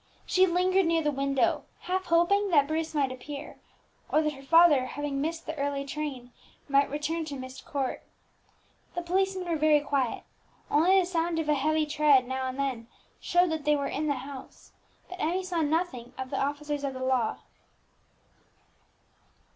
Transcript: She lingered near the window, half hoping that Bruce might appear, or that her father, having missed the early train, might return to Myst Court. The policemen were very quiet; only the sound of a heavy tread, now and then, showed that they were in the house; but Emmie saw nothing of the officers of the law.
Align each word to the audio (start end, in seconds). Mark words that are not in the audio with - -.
She 0.25 0.47
lingered 0.47 0.87
near 0.87 1.03
the 1.03 1.11
window, 1.11 1.65
half 1.81 2.05
hoping 2.05 2.49
that 2.49 2.67
Bruce 2.67 2.95
might 2.95 3.11
appear, 3.11 3.59
or 4.09 4.23
that 4.23 4.33
her 4.33 4.41
father, 4.41 4.87
having 4.87 5.21
missed 5.21 5.45
the 5.45 5.55
early 5.59 5.85
train, 5.85 6.31
might 6.67 6.89
return 6.89 7.23
to 7.25 7.35
Myst 7.35 7.67
Court. 7.67 8.01
The 8.95 9.03
policemen 9.03 9.47
were 9.47 9.59
very 9.59 9.79
quiet; 9.79 10.23
only 10.71 10.99
the 10.99 11.05
sound 11.05 11.37
of 11.37 11.49
a 11.49 11.53
heavy 11.53 11.85
tread, 11.85 12.27
now 12.27 12.47
and 12.47 12.57
then, 12.57 12.87
showed 13.19 13.51
that 13.51 13.63
they 13.63 13.75
were 13.75 13.85
in 13.85 14.07
the 14.07 14.15
house; 14.15 14.71
but 15.07 15.19
Emmie 15.19 15.43
saw 15.43 15.61
nothing 15.61 16.13
of 16.17 16.31
the 16.31 16.39
officers 16.41 16.83
of 16.83 16.95
the 16.95 17.03
law. 17.05 17.37